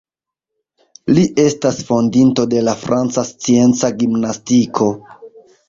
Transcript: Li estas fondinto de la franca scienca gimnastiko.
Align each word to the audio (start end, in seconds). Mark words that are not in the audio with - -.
Li 1.17 1.25
estas 1.43 1.77
fondinto 1.91 2.47
de 2.55 2.65
la 2.69 2.75
franca 2.87 3.27
scienca 3.29 3.95
gimnastiko. 4.03 4.93